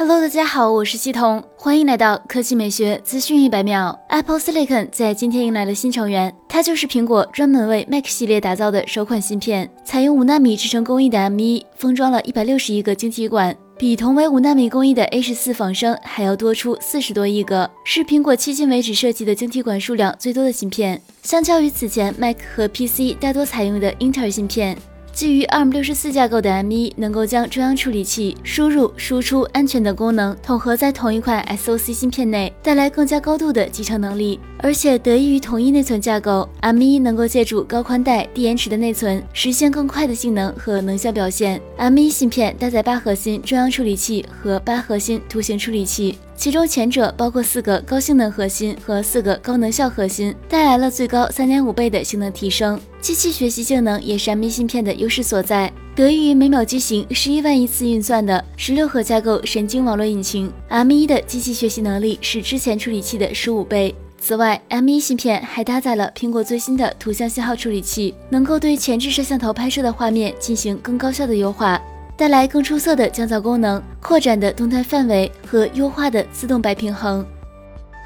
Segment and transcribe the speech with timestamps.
[0.00, 4.00] Hello，大家好，我是系统，欢迎来到科技美学资讯一百秒。
[4.08, 20.98] Apple Silicon 在今天迎来了新成员，它就是苹果专门为 Mac 系列打造的首款芯片，采用五纳米制程工艺的 M1，封装了一百六十亿个晶体管，比同为五纳米工艺的 A 十四仿生还要多出四十多亿个，是苹果迄今为止设计的晶体管数量最多的芯片。
[21.22, 24.78] 相较于此前 Mac 和 PC 大多采用的英特尔芯片。
[25.12, 34.40] 基于 ARM 六十四架构的 M1 能够将中央处理器、输入、输出安全等功能统合在同一块 SoC 芯片内，带来更加高度的集成能力。
[34.62, 41.60] 而且得益于统一内存架构，M1 能够借助高宽带、低延迟的内存，实现更快的性能和能效表现。
[41.78, 46.18] M1 芯片搭载八核心中央处理器和八核心图形处理器。
[46.36, 52.80] 其中前者包括四个高性能核心和四个高能效核心，带来了最高三点五倍的性能提升。
[53.00, 63.94] 机器学习性能也是 M1 芯片的优势所在，得益于每秒进行十一万亿次运算的十六核架构神经网络引擎，M1 的机器学习能力是之前处理器的十五倍。
[64.20, 71.80] 此外，M1 芯片还搭载了苹果最新的图像信号处理器，能够对前置摄像头拍摄的画面进行更高效的优化。
[72.18, 77.24] 带来更出色的降噪功能、扩展的动态范围和优化的自动白平衡。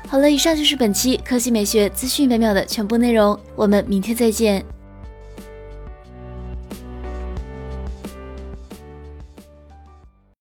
[0.06, 4.65] 好了，以上就是本期科技美学资讯每秒的全部内容，我们明天再见。